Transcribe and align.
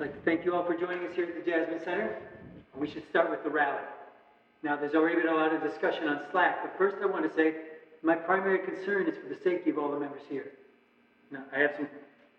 I'd 0.00 0.06
like 0.06 0.14
to 0.14 0.24
thank 0.24 0.46
you 0.46 0.54
all 0.54 0.64
for 0.64 0.74
joining 0.74 1.06
us 1.06 1.14
here 1.14 1.26
at 1.26 1.34
the 1.34 1.50
Jasmine 1.50 1.78
Center. 1.84 2.16
We 2.74 2.90
should 2.90 3.06
start 3.10 3.28
with 3.28 3.44
the 3.44 3.50
rally. 3.50 3.84
Now, 4.62 4.74
there's 4.74 4.94
already 4.94 5.20
been 5.20 5.28
a 5.28 5.36
lot 5.36 5.54
of 5.54 5.62
discussion 5.62 6.08
on 6.08 6.22
Slack, 6.30 6.60
but 6.62 6.72
first 6.78 6.96
I 7.02 7.06
want 7.06 7.28
to 7.28 7.36
say 7.36 7.54
my 8.02 8.14
primary 8.14 8.60
concern 8.60 9.06
is 9.08 9.18
for 9.18 9.28
the 9.28 9.38
safety 9.44 9.68
of 9.68 9.76
all 9.76 9.90
the 9.90 10.00
members 10.00 10.22
here. 10.30 10.52
Now, 11.30 11.44
I 11.54 11.58
have 11.58 11.72
some 11.76 11.86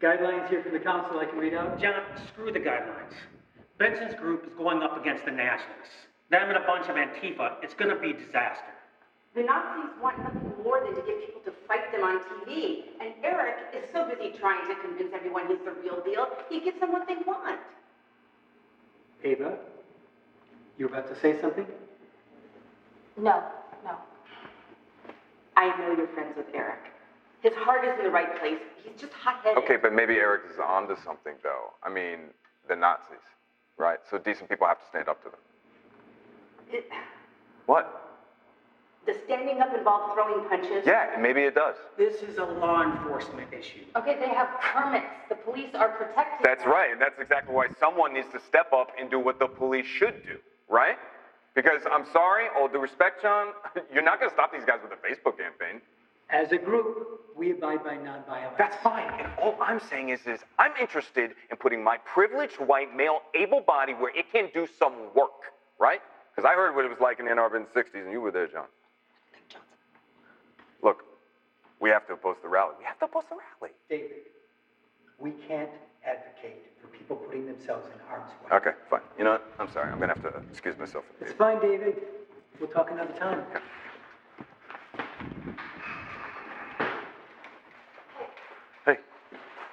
guidelines 0.00 0.48
here 0.48 0.62
from 0.62 0.72
the 0.72 0.78
council 0.78 1.18
I 1.18 1.24
can 1.24 1.36
read 1.36 1.52
out. 1.52 1.80
John, 1.80 2.00
screw 2.28 2.52
the 2.52 2.60
guidelines. 2.60 3.18
Benson's 3.76 4.14
group 4.14 4.46
is 4.46 4.54
going 4.56 4.80
up 4.84 4.96
against 4.96 5.24
the 5.24 5.32
Nationalists. 5.32 6.06
Them 6.30 6.50
and 6.50 6.58
a 6.58 6.64
bunch 6.64 6.86
of 6.86 6.94
Antifa, 6.94 7.56
it's 7.64 7.74
gonna 7.74 7.98
be 7.98 8.12
disaster. 8.12 8.77
The 9.38 9.44
Nazis 9.44 9.90
want 10.02 10.18
nothing 10.18 10.50
more 10.64 10.80
than 10.84 10.96
to 10.96 11.02
get 11.02 11.24
people 11.24 11.40
to 11.44 11.52
fight 11.68 11.92
them 11.92 12.02
on 12.02 12.18
TV. 12.18 12.86
And 13.00 13.14
Eric 13.22 13.54
is 13.72 13.84
so 13.92 14.04
busy 14.08 14.36
trying 14.36 14.66
to 14.68 14.74
convince 14.82 15.14
everyone 15.14 15.46
he's 15.46 15.60
the 15.64 15.70
real 15.80 16.02
deal, 16.02 16.26
he 16.50 16.58
gives 16.58 16.80
them 16.80 16.90
what 16.90 17.06
they 17.06 17.14
want. 17.24 17.60
Ava, 19.22 19.56
you're 20.76 20.88
about 20.88 21.06
to 21.14 21.20
say 21.20 21.40
something? 21.40 21.64
No, 23.16 23.44
no. 23.84 23.92
I 25.56 25.68
know 25.78 25.94
you're 25.96 26.08
friends 26.08 26.36
with 26.36 26.46
Eric. 26.52 26.80
His 27.40 27.54
heart 27.54 27.84
is 27.84 27.96
in 27.96 28.06
the 28.06 28.10
right 28.10 28.40
place. 28.40 28.58
He's 28.82 29.00
just 29.00 29.12
hot-headed. 29.12 29.62
Okay, 29.62 29.76
but 29.76 29.92
maybe 29.92 30.14
Eric 30.14 30.42
is 30.52 30.58
onto 30.58 30.96
something, 31.04 31.34
though. 31.44 31.74
I 31.84 31.90
mean, 31.90 32.18
the 32.68 32.74
Nazis, 32.74 33.22
right? 33.76 34.00
So 34.10 34.18
decent 34.18 34.48
people 34.48 34.66
have 34.66 34.80
to 34.80 34.86
stand 34.88 35.08
up 35.08 35.22
to 35.22 35.30
them. 35.30 35.40
It- 36.72 36.90
What? 37.66 38.07
Does 39.08 39.16
standing 39.24 39.62
up 39.62 39.74
involve 39.74 40.12
throwing 40.12 40.46
punches? 40.50 40.84
Yeah, 40.84 41.16
maybe 41.18 41.40
it 41.40 41.54
does. 41.54 41.76
This 41.96 42.16
is 42.20 42.36
a 42.36 42.44
law 42.44 42.82
enforcement 42.82 43.50
issue. 43.54 43.80
Okay, 43.96 44.18
they 44.20 44.28
have 44.28 44.50
permits. 44.60 45.06
The 45.30 45.34
police 45.34 45.74
are 45.74 45.88
protected. 45.88 46.44
That's 46.44 46.62
them. 46.62 46.72
right, 46.72 46.92
and 46.92 47.00
that's 47.00 47.18
exactly 47.18 47.54
why 47.54 47.68
someone 47.80 48.12
needs 48.12 48.26
to 48.34 48.40
step 48.46 48.70
up 48.74 48.88
and 49.00 49.10
do 49.10 49.18
what 49.18 49.38
the 49.38 49.46
police 49.46 49.86
should 49.86 50.22
do, 50.24 50.36
right? 50.68 50.96
Because 51.54 51.80
I'm 51.90 52.04
sorry, 52.12 52.48
all 52.54 52.68
due 52.68 52.80
respect, 52.80 53.22
John, 53.22 53.54
you're 53.94 54.02
not 54.02 54.20
going 54.20 54.28
to 54.28 54.34
stop 54.34 54.52
these 54.52 54.66
guys 54.66 54.80
with 54.82 54.92
a 54.92 55.00
Facebook 55.00 55.38
campaign. 55.38 55.80
As 56.28 56.52
a 56.52 56.58
group, 56.58 57.20
we 57.34 57.52
abide 57.52 57.82
by 57.82 57.94
nonviolence. 57.94 58.58
That's 58.58 58.76
fine. 58.82 59.08
And 59.18 59.28
all 59.40 59.56
I'm 59.62 59.80
saying 59.80 60.10
is, 60.10 60.20
is 60.26 60.40
I'm 60.58 60.72
interested 60.78 61.30
in 61.50 61.56
putting 61.56 61.82
my 61.82 61.96
privileged 62.04 62.56
white 62.56 62.94
male 62.94 63.20
able 63.34 63.62
body 63.62 63.94
where 63.94 64.14
it 64.14 64.30
can 64.30 64.50
do 64.52 64.68
some 64.78 64.92
work, 65.14 65.48
right? 65.78 66.02
Because 66.36 66.46
I 66.46 66.54
heard 66.54 66.76
what 66.76 66.84
it 66.84 66.90
was 66.90 67.00
like 67.00 67.20
in 67.20 67.26
Ann 67.26 67.38
Arbor 67.38 67.56
in 67.56 67.64
the 67.72 67.80
60s, 67.80 68.04
and 68.04 68.12
you 68.12 68.20
were 68.20 68.30
there, 68.30 68.46
John. 68.46 68.66
We 71.88 71.92
have 71.92 72.06
to 72.06 72.12
oppose 72.12 72.36
the 72.42 72.48
rally. 72.48 72.74
We 72.78 72.84
have 72.84 72.98
to 72.98 73.06
oppose 73.06 73.24
the 73.30 73.36
rally. 73.36 73.72
David, 73.88 74.28
we 75.18 75.30
can't 75.48 75.70
advocate 76.04 76.60
for 76.80 76.88
people 76.88 77.16
putting 77.16 77.46
themselves 77.46 77.86
in 77.86 77.98
harm's 78.06 78.30
way. 78.44 78.56
Okay, 78.58 78.72
fine. 78.90 79.00
You 79.16 79.24
know 79.24 79.32
what? 79.32 79.44
I'm 79.58 79.70
sorry. 79.72 79.90
I'm 79.90 79.96
going 79.96 80.10
to 80.10 80.20
have 80.20 80.22
to 80.30 80.38
excuse 80.50 80.76
myself. 80.76 81.04
It's 81.22 81.32
fine, 81.32 81.58
David. 81.60 81.96
We'll 82.60 82.68
talk 82.68 82.90
another 82.90 83.14
time. 83.14 83.40
Hey, 88.84 88.98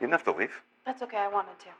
you 0.00 0.06
didn't 0.06 0.12
have 0.12 0.24
to 0.24 0.32
leave. 0.32 0.54
That's 0.86 1.02
okay, 1.02 1.18
I 1.18 1.28
wanted 1.28 1.58
to. 1.60 1.70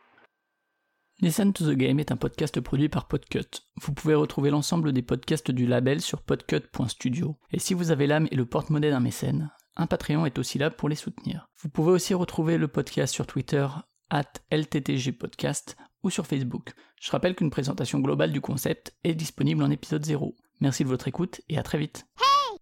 Listen 1.21 1.53
to 1.55 1.65
the 1.65 1.75
Game 1.75 1.99
est 1.99 2.13
un 2.13 2.17
podcast 2.17 2.61
produit 2.61 2.91
par 2.91 3.09
Podcut. 3.09 3.63
Vous 3.81 3.93
pouvez 3.93 4.15
retrouver 4.15 4.51
l'ensemble 4.51 4.93
des 4.93 5.03
podcasts 5.03 5.51
du 5.51 5.67
label 5.67 6.03
sur 6.03 6.23
podcut.studio. 6.23 7.37
Et 7.51 7.59
si 7.59 7.73
vous 7.73 7.91
avez 7.91 8.07
l'âme 8.07 8.29
et 8.31 8.37
le 8.37 8.45
porte-monnaie 8.45 8.91
d'un 8.91 9.01
mécène, 9.01 9.51
un 9.79 9.87
Patreon 9.87 10.27
est 10.27 10.39
aussi 10.39 10.59
là 10.59 10.71
pour 10.71 10.89
les 10.89 10.97
soutenir. 10.97 11.49
Vous 11.63 11.69
pouvez 11.69 11.93
aussi 11.93 12.13
retrouver 12.13 12.59
le 12.59 12.69
podcast 12.69 13.15
sur 13.15 13.27
Twitter, 13.27 13.67
at 14.11 14.33
LTTGpodcast, 14.51 15.77
ou 16.03 16.11
sur 16.11 16.27
Facebook. 16.27 16.73
Je 17.01 17.11
rappelle 17.11 17.35
qu'une 17.35 17.51
présentation 17.51 18.01
globale 18.01 18.33
du 18.33 18.41
concept 18.41 18.95
est 19.05 19.15
disponible 19.15 19.63
en 19.63 19.71
épisode 19.71 20.05
0. 20.05 20.35
Merci 20.61 20.85
de 20.85 20.89
votre 20.89 21.09
écoute 21.09 21.41
et 21.49 21.59
à 21.59 21.63
très 21.63 21.79
vite. 21.79 22.07
Hey! 22.21 22.59